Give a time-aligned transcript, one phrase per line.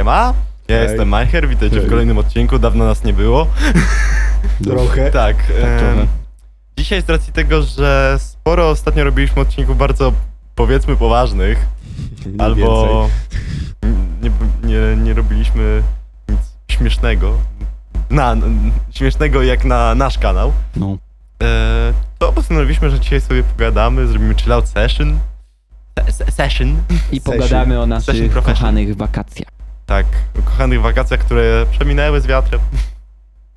[0.00, 0.34] Siema,
[0.68, 0.88] ja Hej.
[0.88, 1.86] jestem Majcher, witajcie Hej.
[1.86, 3.46] w kolejnym odcinku, dawno nas nie było.
[4.64, 5.10] Trochę.
[5.10, 5.90] Tak, trochę.
[5.92, 6.06] em,
[6.78, 10.12] dzisiaj z racji tego, że sporo ostatnio robiliśmy odcinków bardzo,
[10.54, 11.66] powiedzmy, poważnych,
[12.26, 13.08] Nie albo
[14.22, 14.30] nie,
[14.64, 15.82] nie, nie robiliśmy
[16.28, 16.40] nic
[16.70, 17.36] śmiesznego,
[18.10, 20.96] na, n- śmiesznego jak na nasz kanał, No.
[21.42, 25.18] e, to postanowiliśmy, że dzisiaj sobie pogadamy, zrobimy chill out session.
[25.98, 26.76] Se- se- Session.
[27.12, 27.34] I Session.
[27.34, 28.54] pogadamy o Session naszych profession.
[28.56, 29.48] kochanych wakacjach.
[29.90, 30.06] Tak,
[30.38, 32.60] o kochanych wakacjach, które przeminęły z wiatrem.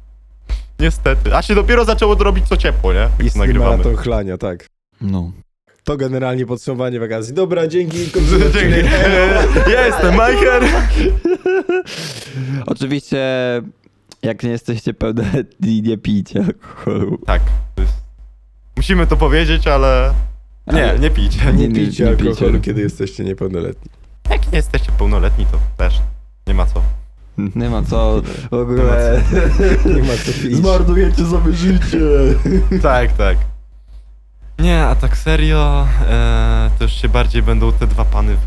[0.79, 1.35] Niestety.
[1.35, 3.09] A się dopiero zaczęło to robić co ciepło, nie?
[3.17, 3.71] To Istny nagrywamy.
[3.71, 4.65] maraton chlania, tak.
[5.01, 5.31] No.
[5.83, 7.33] To generalnie podsumowanie wakacji.
[7.33, 7.97] Dobra, dzięki.
[8.53, 8.89] Dzięki.
[9.71, 10.63] Ja jestem Majcher.
[12.65, 13.21] Oczywiście,
[14.21, 17.17] jak nie jesteście pełnoletni, nie pijcie alkoholu.
[17.25, 17.41] Tak.
[17.75, 17.93] to jest-
[18.77, 20.13] Musimy to powiedzieć, ale...
[20.67, 21.53] Nie, Ale- nie pijcie.
[21.53, 22.59] Nie Nie- pijcie nie alkoholu, pijcie.
[22.59, 23.91] kiedy jesteście niepełnoletni.
[24.29, 26.01] Jak nie jesteście pełnoletni, to też
[26.47, 26.81] nie ma co.
[27.55, 28.21] Nie ma co
[28.51, 29.21] w ogóle.
[29.85, 30.55] Nie ma co pić.
[30.55, 31.97] Zmarnujecie sobie życie.
[32.81, 33.37] Tak, tak.
[34.59, 38.37] Nie, a tak serio, e, to już się bardziej będą te dwa pany e,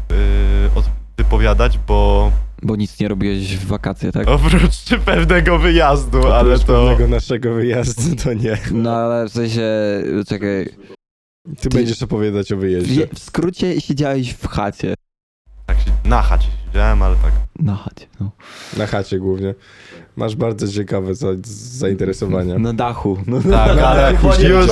[0.78, 0.84] od,
[1.19, 4.28] wypowiadać, bo Bo nic nie robiłeś w wakacje, tak?
[4.28, 6.86] oprócz pewnego wyjazdu, ale Oprócz to...
[6.86, 8.58] pewnego naszego wyjazdu, to nie.
[8.72, 9.62] No ale w sensie,
[10.28, 10.69] czekaj.
[11.60, 13.06] Ty, Ty- będziesz opowiadać o wyjeździe.
[13.06, 14.94] W, w skrócie siedziałeś w chacie.
[16.07, 17.33] Się, na chacie siedziałem, ale tak.
[17.59, 18.31] Na chacie, no.
[18.77, 19.55] Na chacie głównie.
[20.17, 21.27] Masz bardzo ciekawe za,
[21.79, 22.59] zainteresowania.
[22.59, 23.19] Na dachu.
[23.27, 24.67] No, Tak, ale dachu już,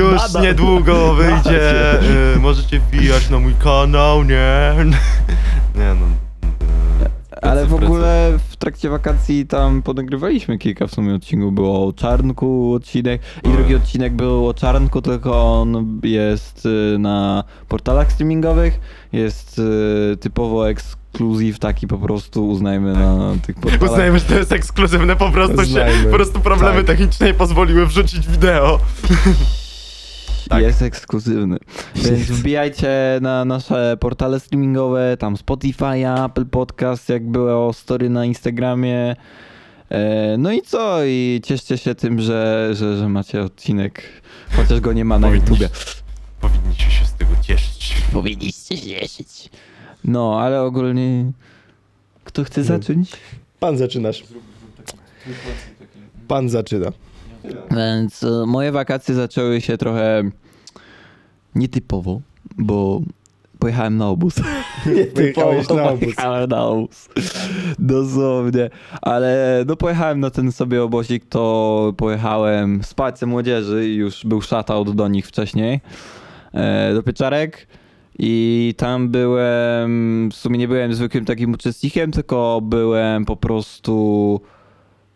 [0.00, 1.94] już niedługo wyjdzie.
[2.36, 4.74] y, możecie wbijać na mój kanał, nie?
[5.78, 6.06] Nie no.
[7.70, 11.54] W ogóle w trakcie wakacji tam ponagrywaliśmy kilka w sumie odcinków.
[11.54, 13.52] Było o Czarnku odcinek i Oj.
[13.52, 18.80] drugi odcinek był o Czarnku, tylko on jest y, na portalach streamingowych.
[19.12, 23.90] Jest y, typowo ekskluzyw taki po prostu uznajmy na tych portalach.
[23.92, 26.04] Uznajmy, że to jest ekskluzywne, po prostu się, Uznajmy.
[26.04, 26.86] po prostu problemy Tak.
[26.86, 28.78] techniczne nie pozwoliły wrzucić wideo.
[30.50, 30.62] tak.
[30.62, 31.56] Jest ekskluzywny.
[31.96, 39.16] Więc wbijajcie na nasze portale streamingowe, tam Spotify, Apple Podcast, jak było story na Instagramie.
[39.90, 41.04] E, No i co?
[41.04, 44.02] I cieszcie się tym, że, że, że macie odcinek,
[44.56, 45.68] chociaż go nie ma na Powinniś- YouTubie.
[46.40, 47.94] Powinniście się z tego cieszyć.
[48.12, 49.50] Powinniście się cieszyć.
[50.04, 51.32] No, ale ogólnie...
[52.24, 53.12] Kto chce zacząć?
[53.60, 54.24] Pan zaczynasz.
[56.28, 56.92] Pan zaczyna.
[57.70, 60.22] Więc e, moje wakacje zaczęły się trochę
[61.54, 62.20] nietypowo,
[62.58, 63.00] bo
[63.58, 64.34] pojechałem na obóz.
[65.14, 66.00] Pojechałeś na obóz.
[66.00, 67.08] Pojechałem na obóz.
[67.78, 68.70] Dosłownie.
[69.02, 74.42] Ale no pojechałem na ten sobie obosik, to pojechałem spać ze młodzieży i już był
[74.42, 75.80] shoutout do nich wcześniej.
[76.54, 77.66] E, do pieczarek.
[78.22, 84.40] I tam byłem, w sumie nie byłem zwykłym takim uczestnikiem, tylko byłem po prostu,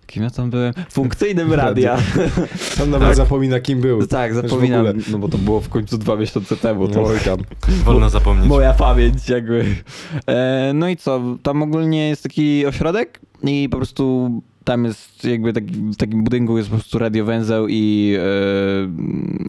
[0.06, 0.74] kim ja tam byłem?
[0.90, 1.98] Funkcyjnym radia.
[2.56, 4.06] Sam nawet zapomina, kim był.
[4.06, 5.02] tak, w zapominam, ogóle.
[5.12, 6.88] no bo to było w końcu dwa miesiące temu.
[6.88, 7.38] To Oj tam.
[7.84, 8.48] Wolno zapomnieć.
[8.48, 9.64] Moja pamięć jakby.
[10.26, 14.30] E, no i co, tam ogólnie jest taki ośrodek i po prostu
[14.64, 18.14] tam jest jakby taki, w takim budynku jest po prostu radiowęzeł i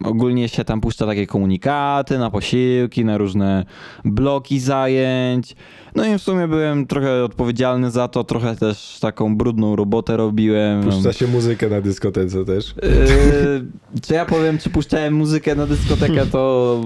[0.04, 3.64] e, ogólnie się tam puszcza takie komunikaty na posiłki, na różne
[4.04, 5.56] bloki zajęć.
[5.94, 10.82] No i w sumie byłem trochę odpowiedzialny za to, trochę też taką brudną robotę robiłem.
[10.82, 12.74] Puszcza się muzykę na dyskotece też.
[12.82, 16.80] Yy, czy ja powiem, czy puszczałem muzykę na dyskotekę, to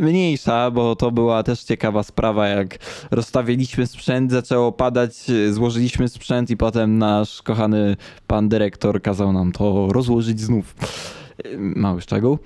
[0.00, 2.78] mniejsza, bo to była też ciekawa sprawa, jak
[3.10, 9.52] rozstawiliśmy sprzęt, zaczęło padać, yy, złożyliśmy sprzęt i potem nasz kochany pan dyrektor kazał nam
[9.52, 10.74] to rozłożyć znów.
[11.58, 12.38] Mały szczegół.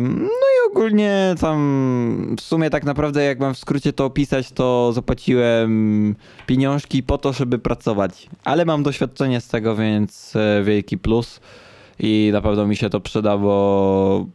[0.00, 4.92] No i ogólnie tam w sumie tak naprawdę jak mam w skrócie to opisać, to
[4.92, 6.14] zapłaciłem
[6.46, 8.28] pieniążki po to, żeby pracować.
[8.44, 11.40] Ale mam doświadczenie z tego, więc e, wielki plus
[11.98, 14.26] i na pewno mi się to przyda, bo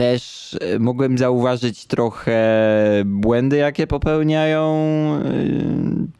[0.00, 2.40] też e, mogłem zauważyć trochę
[3.04, 4.64] błędy, jakie popełniają
[5.24, 5.30] e,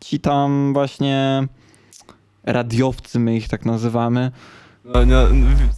[0.01, 1.47] ci tam właśnie
[2.45, 4.31] radiowcy, my ich tak nazywamy.
[4.85, 5.23] No, no,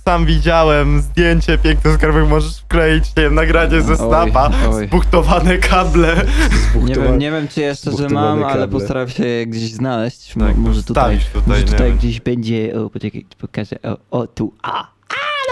[0.04, 4.86] sam widziałem zdjęcie piękne skarbek, możesz wkleić nie wiem, nagranie ze Oj, snapa, oj.
[4.86, 6.16] zbuchtowane kable.
[6.82, 8.68] Nie wiem, nie wiem czy jeszcze, że mam, ale kable.
[8.68, 10.36] postaram się je gdzieś znaleźć.
[10.36, 11.98] Mo- Tak, może tutaj, tutaj, może tutaj wiem.
[11.98, 14.92] gdzieś będzie, o poczekaj, pokażę, o, o tu, a,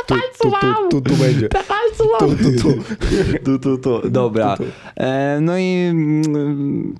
[0.06, 1.48] Tu, tu, tu, tu, tu będzie.
[2.18, 2.74] Tu, tu, tu.
[3.44, 4.10] tu, tu, tu.
[4.10, 4.56] Dobra.
[4.96, 6.94] E, no i mm,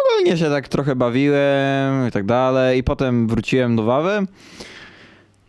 [0.00, 2.78] ogólnie się tak trochę bawiłem i tak dalej.
[2.78, 4.26] I potem wróciłem do Wawy.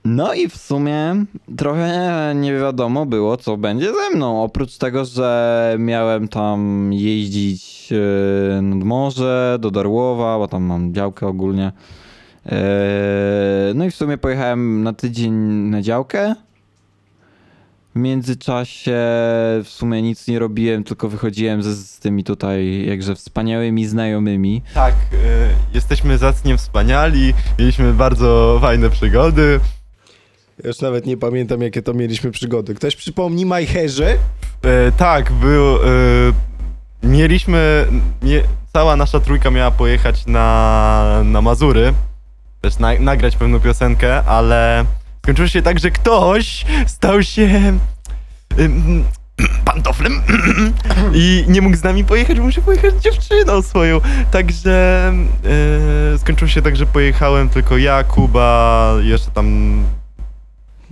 [0.05, 1.25] No i w sumie
[1.57, 4.43] trochę nie wiadomo było, co będzie ze mną.
[4.43, 7.89] Oprócz tego, że miałem tam jeździć
[8.57, 11.71] e, nad morze, do Darłowa, bo tam mam działkę ogólnie.
[12.45, 15.33] E, No i w sumie pojechałem na tydzień
[15.69, 16.35] na działkę.
[17.95, 18.97] W międzyczasie
[19.63, 24.61] w sumie nic nie robiłem, tylko wychodziłem ze, z tymi tutaj jakże wspaniałymi znajomymi.
[24.73, 25.17] Tak, y,
[25.73, 29.59] jesteśmy zacnie wspaniali, mieliśmy bardzo fajne przygody.
[30.63, 32.75] Ja już nawet nie pamiętam, jakie to mieliśmy przygody.
[32.75, 34.17] Ktoś przypomni Majherze?
[34.61, 35.75] E, tak, był.
[35.75, 35.79] E,
[37.03, 37.87] mieliśmy.
[38.21, 38.43] Mie,
[38.73, 41.93] cała nasza trójka miała pojechać na, na Mazury.
[42.61, 44.85] Też na, nagrać pewną piosenkę, ale
[45.23, 47.73] skończyło się tak, że ktoś stał się.
[48.59, 49.03] ym,
[49.65, 50.21] pantoflem
[51.13, 54.01] i nie mógł z nami pojechać, bo musi pojechać z dziewczyną swoją.
[54.31, 55.07] Także
[56.13, 59.47] e, skończyło się tak, że pojechałem tylko ja, Kuba, jeszcze tam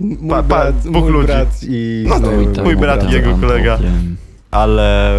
[0.00, 1.26] Mój Pa- pa- brat, dwóch mój ludzi.
[1.26, 3.78] brat i No, znajomy mój mojego brat i jego kolega.
[4.50, 5.12] ale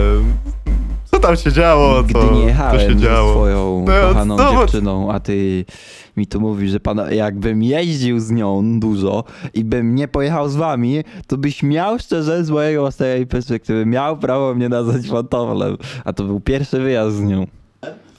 [1.21, 3.31] co tam się działo, Gdy to, nie jechałem się ze działo.
[3.31, 4.59] swoją No, kochaną zobacz.
[4.59, 5.65] dziewczyną, a ty
[6.17, 9.23] mi tu mówisz, że pan, jakbym jeździł z nią dużo
[9.53, 14.17] i bym nie pojechał z wami, to byś miał szczerze z mojej własnej perspektywy, miał
[14.17, 17.47] prawo mnie nazwać fantowlem, a to był pierwszy wyjazd z nią.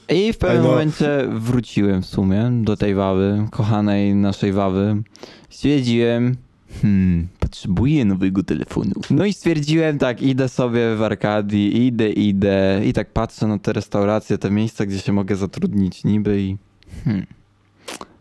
[0.09, 0.69] I w pewnym no.
[0.69, 5.03] momencie wróciłem w sumie do tej wawy, kochanej naszej wawy.
[5.49, 6.35] Stwierdziłem,
[6.81, 8.91] hmm, potrzebuję nowego telefonu.
[9.09, 13.73] No i stwierdziłem tak, idę sobie w Arkadii, idę, idę i tak patrzę na te
[13.73, 16.57] restauracje, te miejsca, gdzie się mogę zatrudnić niby i
[17.05, 17.25] hmm,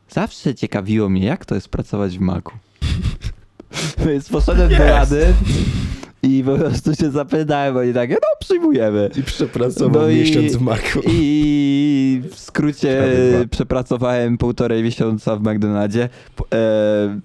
[0.08, 2.50] zawsze ciekawiło mnie, jak to jest pracować w Macu.
[4.06, 5.26] Więc poszedłem do rady
[6.23, 9.11] i po prostu się zapytałem, oni takie, no przyjmujemy.
[9.19, 11.00] I przepracował No i- miesiąc w Macu.
[11.11, 13.02] I w skrócie
[13.50, 16.08] przepracowałem półtorej miesiąca w McDonaldzie.
[16.55, 17.20] E,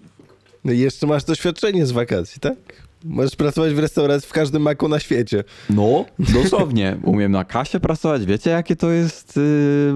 [0.65, 2.55] No i jeszcze masz doświadczenie z wakacji, tak?
[3.03, 5.43] Możesz pracować w restauracji w każdym Macu na świecie.
[5.69, 6.97] no, dosłownie.
[7.03, 8.25] Umiem na kasie pracować.
[8.25, 9.93] Wiecie, jakie to jest y,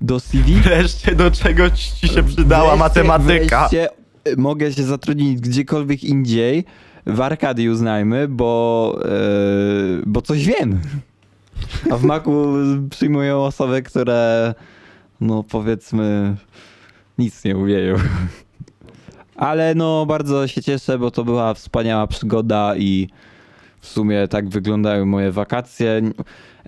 [0.00, 0.54] do CV?
[0.54, 3.60] Wreszcie do czego ci się przydała Wreszcie- matematyka.
[3.60, 3.88] Wreszcie
[4.28, 6.64] y, mogę się zatrudnić gdziekolwiek indziej.
[7.06, 10.80] W Arkadii uznajmy, bo, y, bo coś wiem.
[11.90, 12.54] A w Macu
[12.90, 14.54] przyjmują osoby, które
[15.20, 16.36] no powiedzmy
[17.18, 17.96] nic nie umieją.
[19.38, 23.08] Ale no bardzo się cieszę, bo to była wspaniała przygoda i
[23.80, 26.02] w sumie tak wyglądały moje wakacje.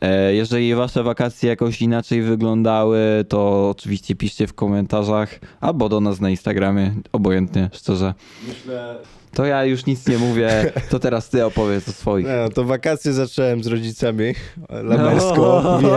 [0.00, 6.20] E, Jeżeli wasze wakacje jakoś inaczej wyglądały, to oczywiście piszcie w komentarzach albo do nas
[6.20, 8.14] na Instagramie, obojętnie, szczerze.
[9.34, 12.26] To ja już nic nie mówię, to teraz ty opowiedz o swoich.
[12.26, 14.34] No, to wakacje zacząłem z rodzicami.
[14.68, 15.90] Lamersko, wiem,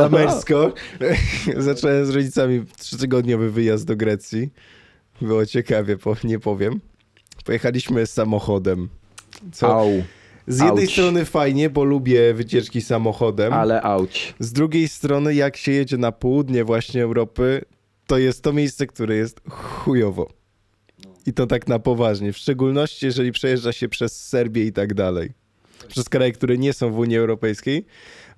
[0.00, 0.72] lamersko.
[1.56, 4.50] zacząłem z rodzicami trzytygodniowy wyjazd do Grecji.
[5.22, 6.80] Było ciekawie, nie powiem.
[7.44, 8.88] Pojechaliśmy samochodem.
[9.52, 9.88] Co Au,
[10.46, 10.92] z jednej auć.
[10.92, 13.52] strony fajnie, bo lubię wycieczki samochodem.
[13.52, 14.34] ale auć.
[14.38, 17.64] Z drugiej strony, jak się jedzie na południe właśnie Europy,
[18.06, 20.30] to jest to miejsce, które jest chujowo.
[21.26, 22.32] I to tak na poważnie.
[22.32, 25.30] W szczególności, jeżeli przejeżdża się przez Serbię i tak dalej.
[25.88, 27.84] Przez kraje, które nie są w Unii Europejskiej.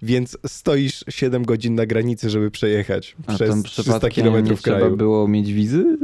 [0.03, 4.45] Więc stoisz 7 godzin na granicy, żeby przejechać A przez tam 300 przypadkiem nie km
[4.57, 4.97] trzeba kraju.
[4.97, 5.99] było mieć wizy?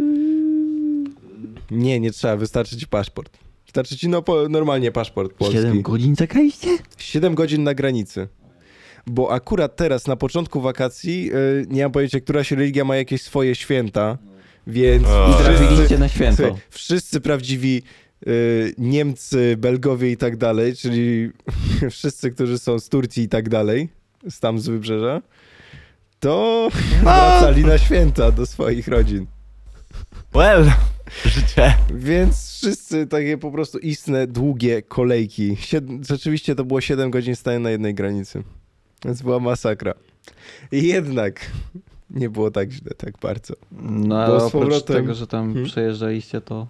[1.71, 2.37] Nie, nie trzeba.
[2.37, 3.39] Wystarczy ci paszport.
[3.67, 5.57] Wystarczy ci no, po, normalnie czport polski.
[5.57, 6.69] 7 godzin czekaliście?
[6.99, 8.29] 7 godzin na granicy.
[9.07, 13.55] Bo akurat teraz, na początku wakacji, yy, nie mam pojęcia, któraś religia ma jakieś swoje
[13.55, 14.19] święta,
[14.67, 15.31] więc O.
[15.31, 16.43] I trafiliście na święto.
[16.43, 17.83] Słuchaj, wszyscy prawdziwi
[18.27, 21.31] yy, Niemcy, Belgowie i tak dalej, czyli
[21.91, 23.89] wszyscy, którzy są z Turcji i tak dalej,
[24.31, 25.23] z tam z wybrzeża,
[26.21, 26.69] to
[27.03, 29.27] wracali na święta do swoich rodzin.
[30.35, 30.71] Well,
[31.25, 31.75] życie.
[31.95, 35.57] Więc wszyscy takie po prostu istne, długie kolejki.
[35.57, 35.85] Sied...
[36.09, 38.43] Rzeczywiście to było 7 godzin stania na jednej granicy.
[39.05, 39.95] Więc była masakra.
[40.73, 41.41] I jednak
[42.11, 43.55] nie było tak źle, tak bardzo.
[43.83, 45.65] No ale z oprócz powrotem- tego, że tam Hmm?
[45.71, 46.67] przejeżdżaliście, to...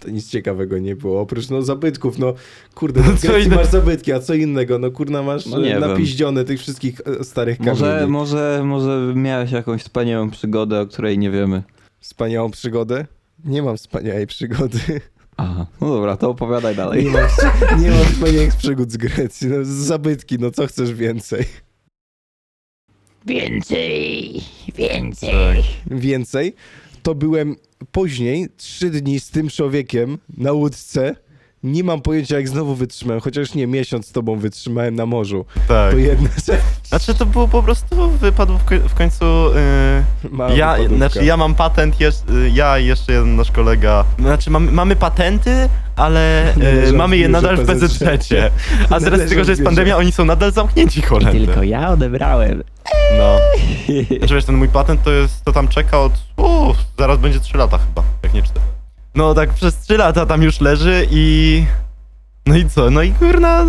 [0.00, 1.20] To nic ciekawego nie było.
[1.20, 2.34] Oprócz no zabytków, no
[2.74, 4.78] kurde, no No co inne- masz zabytki, a co innego?
[4.78, 5.80] No kurna masz No wiem.
[5.80, 7.78] napiździone tych wszystkich e, starych kamieni.
[7.80, 11.62] Może, może, może miałeś jakąś wspaniałą przygodę, o której nie wiemy.
[12.00, 13.06] Wspaniałą przygodę?
[13.44, 14.78] Nie mam wspaniałej przygody.
[15.36, 17.04] Aha, no dobra, to opowiadaj dalej.
[17.04, 17.28] Nie mam,
[17.82, 19.48] nie mam wspaniałych przygód z Grecji.
[19.48, 21.44] No, zabytki, no co chcesz więcej?
[23.26, 24.42] Więcej,
[24.74, 25.62] więcej.
[25.86, 26.54] więcej,
[27.02, 27.56] to byłem
[27.92, 31.16] później trzy dni z tym człowiekiem na łódce
[31.64, 35.44] Nie mam pojęcia, jak znowu wytrzymałem, chociaż nie, miesiąc z tobą wytrzymałem na morzu.
[35.68, 35.92] Tak.
[35.92, 36.60] To jedna rzecz.
[36.84, 39.24] Znaczy to było po prostu wypadło w, koń- w końcu.
[39.24, 40.96] Yy, ja, wypadówka.
[40.96, 44.04] znaczy ja mam patent, jest, y, ja i jeszcze jeden nasz kolega.
[44.18, 47.98] Znaczy mamy, mamy patenty, ale y, leżą mamy je nadal w PZZ.
[47.98, 48.32] PZZ.
[48.90, 51.46] A Nie teraz leżą tego, że jest pandemia, oni są nadal zamknięci cholernie.
[51.46, 52.62] Tylko ja odebrałem.
[53.18, 53.36] No.
[54.18, 57.58] Znaczy wiesz, ten mój patent to jest, to tam czeka od, uuu, zaraz będzie 3
[57.58, 58.60] lata chyba, jak nie 4.
[59.14, 61.64] No tak przez 3 lata tam już leży i...
[62.46, 63.64] No i co, no i kurna...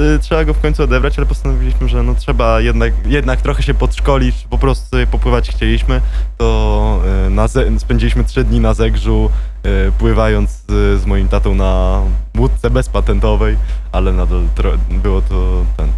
[0.00, 3.74] y, Trzeba go w końcu odebrać, ale postanowiliśmy, że no trzeba jednak, jednak trochę się
[3.74, 6.00] podszkolić, po prostu sobie popływać chcieliśmy,
[6.38, 9.30] to y, na ze- spędziliśmy 3 dni na Zegrzu,
[9.88, 12.00] y, pływając z, z moim tatą na
[12.38, 13.56] łódce bezpatentowej,
[13.92, 15.88] ale nadal tro- było to ten,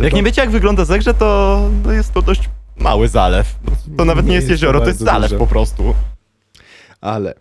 [0.00, 3.54] jak nie wiecie, jak wygląda Zegrze, to, to jest to dość mały zalew.
[3.98, 5.38] To nawet nie, jest jezioro, to jest bardzo zalew duże.
[5.38, 5.94] po prostu.
[7.00, 7.34] Ale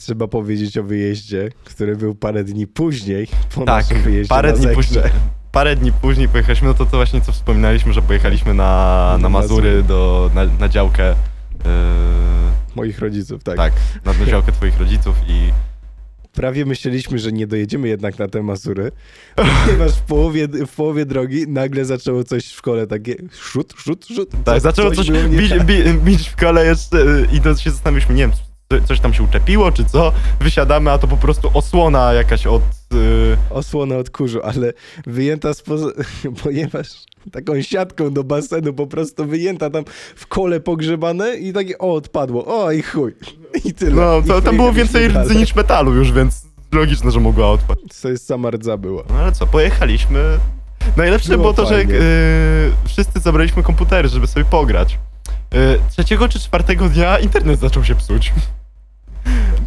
[0.00, 4.74] trzeba powiedzieć o wyjeździe, który był parę dni później, po Tak, naszym wyjeździe parę dni
[4.74, 5.02] później.
[5.52, 9.82] Parę dni później pojechaliśmy, no to to właśnie co wspominaliśmy, że pojechaliśmy na, na Mazury,
[9.82, 11.70] do, na, na działkę, yy,
[12.74, 13.56] Moich rodziców, tak.
[13.56, 13.72] tak,
[14.04, 15.52] na, działkę twoich rodziców i
[16.32, 18.92] Prawie myśleliśmy, że nie dojedziemy jednak na te Mazury,
[19.64, 24.30] ponieważ w połowie, w połowie drogi nagle zaczęło coś w szkole takie szut, szut, szut.
[24.44, 25.64] tak, zaczęło coś nie bić, tak.
[25.64, 28.32] bi, bić w kole jeszcze, yy, idąc się zastanawialiśmy, nie wiem,
[28.78, 32.62] coś tam się uczepiło czy co, wysiadamy, a to po prostu osłona jakaś od...
[32.92, 34.72] Yy, Osłonę od kurzu, ale
[35.06, 35.86] wyjęta spoza...
[36.44, 36.86] ponieważ
[37.32, 39.84] taką siatką do basenu po prostu wyjęta tam
[40.16, 43.14] w kole pogrzebane i takie o, odpadło, o i chuj.
[43.64, 43.92] I tyle.
[43.96, 45.28] no, I to, tam było więcej dalej.
[45.28, 47.80] rdzy niż metalu już, więc logiczne, że mogła odpaść.
[48.02, 49.02] To jest sama rdza była.
[49.10, 50.38] No ale co, pojechaliśmy.
[50.96, 51.94] Najlepsze było, Było to, że fajnie.
[51.94, 52.00] yy,
[52.84, 54.98] wszyscy zabraliśmy komputery, żeby sobie pograć.
[55.52, 58.32] Yy, trzeciego czy czwartego dnia internet zaczął się psuć.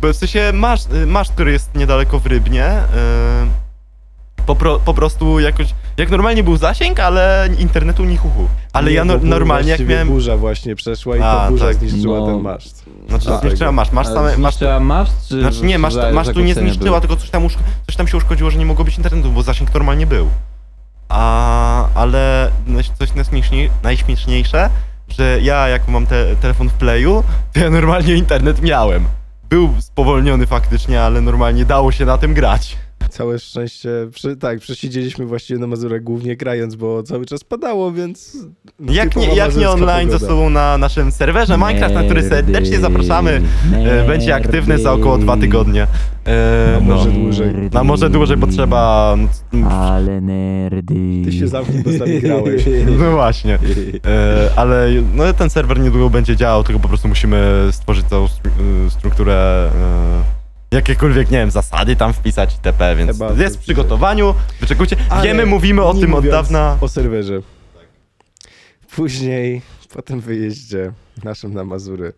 [0.03, 2.59] Bo w sensie masz, masz który jest niedaleko w Rybnie.
[2.65, 5.67] Yy, po, pro, po prostu jakoś,
[5.97, 8.47] jak normalnie był zasięg, ale internetu ni chuchu.
[8.73, 10.07] Ale Nie, ja no, normalnie jak miałem...
[10.07, 11.75] burza właśnie przeszła i A, ta burza tak.
[11.75, 12.25] zniszczyła No.
[12.25, 12.85] ten maszt.
[13.09, 13.41] Znaczy Tak.
[13.41, 14.37] zniszczyła masz, masz Ale same...
[14.37, 15.39] Masz, zniszczyła maszt, czy...
[15.41, 18.17] znaczy nie, masz, za- masz tu nie zniszczyła, tylko coś tam, uszko, coś tam się
[18.17, 20.29] uszkodziło, że nie mogło być internetu, bo zasięg normalnie był.
[21.09, 22.51] A, ale
[22.99, 24.69] coś najśmieszniej, najśmieszniejsze,
[25.09, 29.05] że ja jak mam te, telefon w playu, to ja normalnie internet miałem.
[29.53, 32.77] Był spowolniony faktycznie, ale normalnie dało się na tym grać.
[33.09, 38.37] Całe szczęście, przy, tak, przesiedzieliśmy właściwie na Mazurach głównie grając, bo cały czas padało, więc...
[38.79, 43.41] Jak nie, jak nie online ze sobą na naszym serwerze Minecraft, na który serdecznie zapraszamy.
[43.85, 45.87] E, będzie aktywny za około dwa tygodnie.
[46.27, 47.11] E, A może no.
[47.19, 47.53] dłużej.
[47.73, 49.15] A może dłużej, bo trzeba...
[49.17, 50.95] no, c- Ale nerdy.
[51.25, 52.63] Ty się zamknij, bo z nami grałeś.
[52.99, 53.59] No właśnie.
[54.05, 58.85] E, ale no, ten serwer niedługo będzie działał, tylko po prostu musimy stworzyć całą stru-
[58.87, 59.69] e, strukturę.
[59.75, 60.42] E,
[60.73, 63.57] jakiekolwiek, nie wiem, zasady tam wpisać itp., więc Chyba jest w wpisać.
[63.59, 64.35] przygotowaniu.
[64.61, 64.95] Wyczekujcie.
[65.09, 66.77] Ale Wiemy, mówimy o nie tym od mówiąc dawna.
[66.81, 67.41] O serwerze.
[68.95, 69.61] Później,
[69.93, 70.91] po tym wyjeździe
[71.23, 72.13] naszym na Mazury,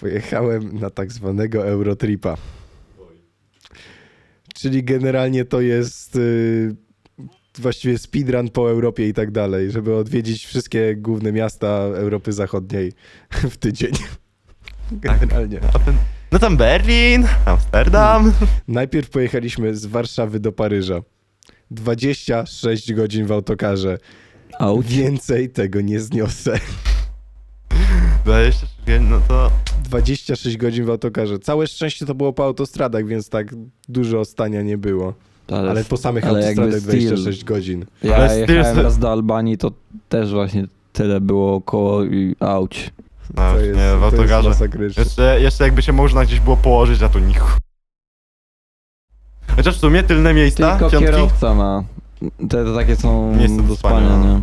[0.00, 2.36] pojechałem na tak zwanego Eurotripa.
[4.54, 6.74] Czyli generalnie to jest y,
[7.58, 12.92] właściwie speedrun po Europie i tak dalej, żeby odwiedzić wszystkie główne miasta Europy Zachodniej
[13.30, 13.92] w tydzień.
[14.92, 15.60] Generalnie.
[15.74, 15.96] A ten-
[16.34, 18.32] No tam Berlin, Amsterdam.
[18.68, 21.02] Najpierw pojechaliśmy z Warszawy do Paryża.
[21.70, 23.98] 26 godzin w autokarze.
[24.58, 24.86] Auć.
[24.86, 26.60] Więcej tego nie zniosę.
[28.24, 29.50] 26, no to
[29.84, 31.38] 26 godzin w autokarze.
[31.38, 33.54] Całe szczęście to było po autostradach, więc tak
[33.88, 35.14] dużo stania nie było.
[35.48, 37.00] Ale po samych ale autostradach styl.
[37.00, 37.84] 26 godzin.
[38.02, 39.72] Ja Ale styl- jechałem raz do Albanii, to
[40.08, 42.90] też właśnie tyle było około i auć.
[43.36, 45.02] No, To jest, nie, w to jest masakryczne.
[45.02, 47.48] Jeszcze, jeszcze jakby się można gdzieś było położyć, a to nichu.
[49.56, 51.12] Chociaż w sumie tylne miejsca, Tylko piątki.
[51.12, 51.84] kierowca ma.
[52.38, 54.42] Te, te takie są Miejsce do do spania, spania, nie?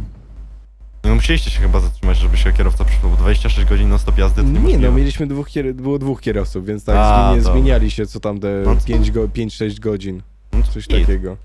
[1.03, 4.41] No musieliście się chyba zatrzymać, żeby się kierowca przyszło, bo 26 godzin na stop jazdy
[4.41, 4.87] to Nie niemożliwe.
[4.87, 7.53] no, mieliśmy dwóch, kier- było dwóch kierowców, więc tak A, zmieni- dobra.
[7.53, 10.21] zmieniali się co tam te No to- 5 go- 5-6 godzin.
[10.53, 11.37] No Coś takiego.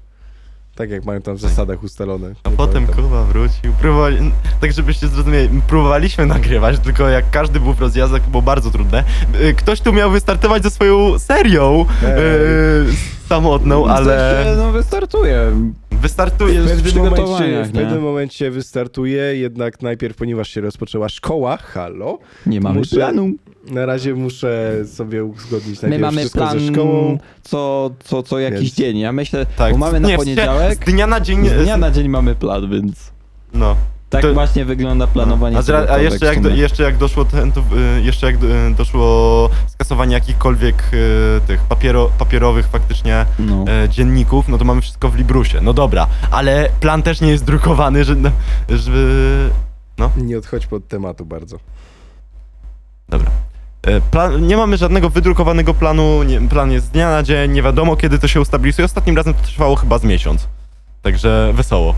[0.77, 2.33] Tak jak mają tam w zasadach ustalone.
[2.45, 3.05] A Nie potem pamiętam.
[3.05, 8.43] Kuba wrócił, próbowali, tak żebyście zrozumieli, próbowaliśmy nagrywać, tylko jak każdy był w rozjazdach, było
[8.43, 9.05] bardzo trudne.
[9.41, 12.13] Y, Ktoś tu miał wystartować ze swoją serią Ej.
[12.13, 13.97] y, samotną, ale
[14.45, 14.55] Ale...
[14.57, 15.53] No wystartuje.
[15.91, 16.61] wystartuje...
[16.61, 17.81] W w pewnym, momencie, przygotowaniach, w nie?
[17.81, 23.31] pewnym momencie wystartuje, jednak najpierw, ponieważ się rozpoczęła szkoła, halo, Nie mamy Muszę- planu.
[23.71, 27.19] na razie muszę sobie uzgodnić My najpierw mamy wszystko plan ze szkołą.
[27.43, 28.99] co, co, co jakiś Więc- dzień.
[28.99, 31.49] Ja myślę, Tak, bo mamy na nie, w sensie poniedziałek, Z dnia na dzień...
[31.49, 33.13] z dnia na dzień mamy plan, więc
[33.55, 33.77] No.
[34.11, 35.57] tak To- właśnie wygląda planowanie.
[35.59, 36.61] A, zra- a jeszcze, w jak do, sumie.
[36.63, 39.51] jeszcze jak doszło ten, to, y, jeszcze jak y, doszło
[39.87, 40.83] skasowanie jakichkolwiek
[41.37, 43.65] e, tych papiero, papierowych faktycznie No.
[43.69, 45.61] e, dzienników, no to mamy wszystko w Librusie.
[45.63, 48.17] No dobra, ale plan też nie jest drukowany, że,
[48.69, 49.51] żeby...
[50.17, 51.59] Nie odchodź pod tematu bardzo.
[53.09, 53.31] Dobra.
[53.83, 57.63] E, Plan, nie mamy żadnego wydrukowanego planu, nie, plan jest z dnia na dzień, nie
[57.63, 58.85] wiadomo kiedy to się ustabilizuje.
[58.85, 60.49] Ostatnim razem to trwało chyba z miesiąc.
[61.03, 61.95] Także wesoło.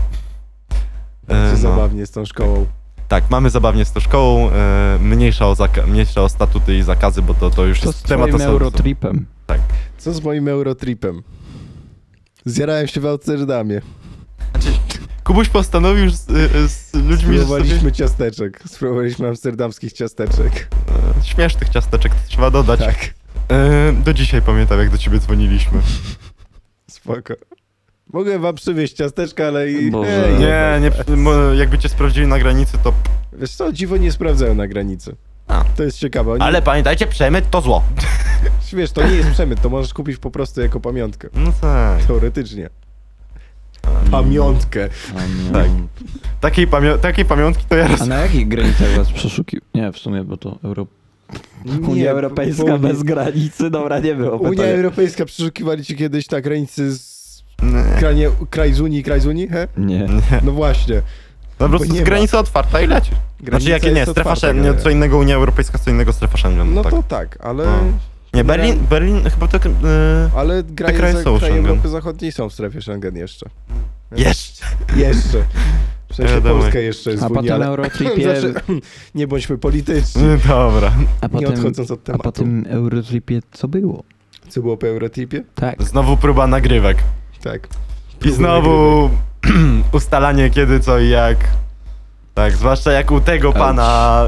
[1.27, 1.57] Bardzo no.
[1.57, 2.65] zabawnie z tą szkołą.
[3.09, 7.21] Tak, mamy zabawnie z tą szkołą, e, mniejsza, o zaka- mniejsza o statuty i zakazy,
[7.21, 8.53] bo to, to już Co z jest temat twoim osobny.
[8.53, 9.25] Eurotripem?
[9.97, 11.23] Co z moim Eurotripem?
[12.45, 13.81] Zjarałem się w Amsterdamie.
[15.23, 18.63] Kubuś postanowił z, e, z ludźmi, że sobie, Spróbowaliśmy ciasteczek.
[18.67, 20.67] Spróbowaliśmy amsterdamskich ciasteczek.
[21.19, 22.79] e, śmiesznych ciasteczek to trzeba dodać.
[22.79, 23.13] Tak,
[23.51, 25.81] E, do dzisiaj pamiętam, jak do ciebie dzwoniliśmy.
[26.91, 27.33] spoko.
[28.13, 29.91] Mogę wam przywieźć ciasteczka, ale i...
[29.91, 30.27] Boże.
[30.27, 32.93] Ej, Nie, nie, jakby cię sprawdzili na granicy, to...
[33.33, 35.15] Wiesz co, dziwo nie sprawdzają na granicy.
[35.47, 35.65] A.
[35.75, 36.31] To jest ciekawe.
[36.31, 36.41] Oni...
[36.41, 37.83] Ale pamiętajcie, przemyt to zło.
[38.73, 41.29] Wiesz, to nie jest przemyt, to możesz kupić po prostu jako pamiątkę.
[41.33, 42.03] No tak.
[42.05, 42.69] Teoretycznie.
[44.11, 44.89] Pamiątkę.
[45.53, 45.67] Tak.
[46.41, 48.01] Takiej, pamią- takiej pamiątki to ja roz...
[48.01, 49.61] A na jakich granicach was przeszukił?
[49.73, 50.87] Nie, w sumie, bo to Euro...
[51.87, 54.69] Unia Europejska bez granicy, dobra, nie było Unia pytania.
[54.69, 57.18] Europejska, przeszukiwali ci kiedyś na granicy z...
[57.63, 57.99] Nie.
[57.99, 58.29] Kranie...
[58.49, 59.67] kraj z Unii, kraj z Unii, he?
[59.77, 60.07] Nie.
[60.43, 60.95] No właśnie.
[61.59, 63.09] No po prostu nie jest granica otwarta i lecisz.
[63.09, 64.83] Znaczy Granica jakie nie, jest strefa otwarta Schengen, generalnie.
[64.83, 66.73] co innego Unia Europejska, co innego strefa Schengen.
[66.73, 66.91] No tak.
[66.91, 67.65] to tak, ale...
[67.65, 67.77] No.
[68.33, 69.65] Nie, Berlin, Berlin chyba tak...
[69.65, 69.71] Yy,
[70.35, 71.65] Ale kraje, kraje są kraje Schengen.
[71.65, 73.49] Europy Zachodniej są w strefie Schengen jeszcze.
[74.11, 74.65] jeszcze.
[74.95, 75.43] Jeszcze.
[76.09, 76.61] W sensie Wiadomo.
[76.61, 77.65] Polska jeszcze jest A w Unii, potem ale...
[77.65, 78.23] Eurotripie...
[78.41, 78.53] Znaczy,
[79.15, 80.91] nie bądźmy polityczni, Dobra.
[81.21, 82.23] A nie potem, odchodząc od a tematu.
[82.23, 84.03] po tym Eurotripie co było?
[84.49, 85.43] Co było po Eurotipie?
[85.55, 85.83] Tak.
[85.83, 86.97] Znowu próba nagrywek.
[87.43, 87.67] Tak.
[88.25, 89.09] I znowu
[89.91, 91.37] ustalanie kiedy, co i jak.
[92.33, 94.23] Tak, zwłaszcza jak u tego pana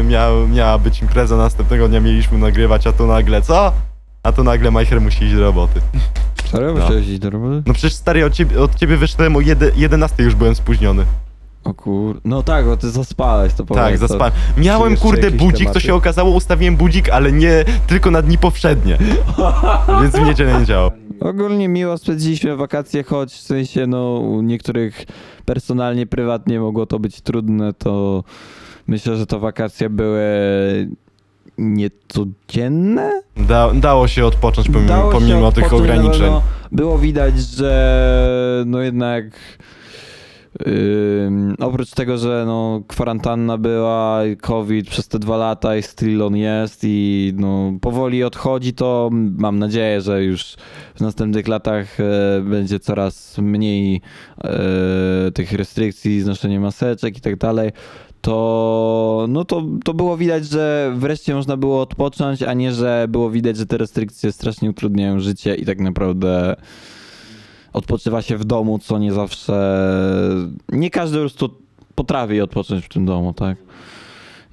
[0.00, 3.72] y, miał, miała być impreza, następnego dnia mieliśmy nagrywać, a tu nagle co?
[4.22, 5.80] A tu nagle Majcher musi iść do roboty.
[6.50, 6.74] Serio?
[6.74, 6.80] No.
[6.80, 7.62] Musiałeś iść do roboty?
[7.66, 11.04] No przecież stary, od ciebie, od ciebie wyszedłem o jedy, 11 już byłem spóźniony.
[11.72, 12.20] O kur...
[12.24, 14.32] No tak, bo ty zaspałeś, to Tak, powiedz, to- zaspałem.
[14.56, 15.80] Miałem jeszcze kurde jakieś budzik, to tematy?
[15.80, 18.98] się okazało, ustawiłem budzik, ale nie tylko na dni powszednie.
[20.02, 20.90] Więc w niedzielę nie działał.
[21.20, 25.04] Ogólnie miło spędziliśmy wakacje, choć w sensie no u niektórych
[25.44, 28.24] personalnie, prywatnie mogło to być trudne, to
[28.86, 30.22] myślę, że to wakacje były
[31.58, 33.22] niecodzienne.
[33.36, 36.20] Da, dało się odpocząć pomimo, Dało się pomimo tych odpocząć, na ograniczeń.
[36.22, 39.24] pewno Było widać, że no jednak
[41.58, 46.80] oprócz tego, że no kwarantanna była, COVID przez te dwa lata i still on jest
[46.82, 50.56] i no powoli odchodzi, to mam nadzieję, że już
[50.94, 54.00] w następnych latach e, będzie coraz mniej
[54.44, 57.70] e, tych restrykcji, znoszenie maseczek i tak dalej.
[58.20, 63.30] To, no to, to było widać, że wreszcie można było odpocząć, a nie, że było
[63.30, 66.56] widać, że te restrykcje strasznie utrudniają życie i tak naprawdę
[67.72, 69.78] odpoczywa się w domu, co nie zawsze.
[70.68, 71.50] Nie każdy po prostu
[71.94, 73.56] potrafi odpocząć w tym domu, tak?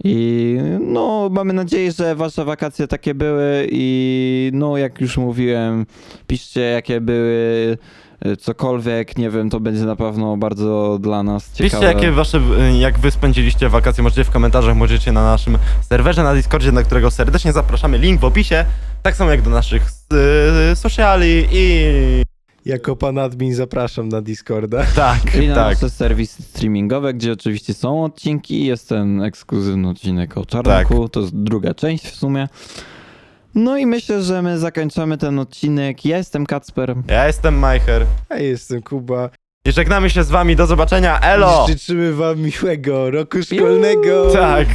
[0.04, 5.86] I no, mamy nadzieję, że wasze wakacje takie były i no, jak już mówiłem,
[6.28, 7.78] piszcie jakie były,
[8.26, 11.70] y, cokolwiek, nie wiem, to będzie na pewno bardzo dla nas ciekawe.
[11.70, 16.24] Piszcie, jakie wasze, y, jak wy spędziliście wakacje, możecie w komentarzach, możecie na naszym serwerze
[16.24, 18.66] na Discordzie, na którego serdecznie zapraszamy, link w opisie,
[19.04, 19.84] tak samo jak do naszych
[20.72, 22.29] y, sociali i
[22.66, 24.86] Jako pan admin zapraszam na Discorda.
[24.96, 28.66] tak, I na tak, nasze serwisy streamingowe, gdzie oczywiście są odcinki.
[28.66, 31.04] Jest ten ekskluzywny odcinek o czarnku.
[31.04, 31.12] Tak.
[31.12, 32.48] To jest druga część w sumie.
[33.56, 36.06] No i myślę, że my zakończamy ten odcinek.
[36.06, 36.96] Ja jestem Kacper.
[37.08, 39.30] ja jestem Majcher Ja jestem Kuba.
[39.66, 41.66] i żegnamy się z wami, do zobaczenia, elo!
[41.70, 44.32] Życzymy wam miłego roku szkolnego.
[44.34, 44.68] Tak.